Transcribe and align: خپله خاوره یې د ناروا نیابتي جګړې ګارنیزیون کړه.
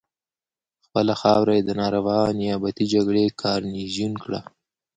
خپله 0.85 1.13
خاوره 1.21 1.53
یې 1.57 1.63
د 1.65 1.71
ناروا 1.81 2.19
نیابتي 2.41 2.85
جګړې 2.93 3.25
ګارنیزیون 3.41 4.13
کړه. 4.23 4.39